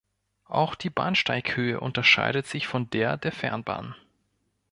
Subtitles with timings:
[0.47, 3.93] Auch die Bahnsteighöhe unterscheidet sich von der der Fernbahn.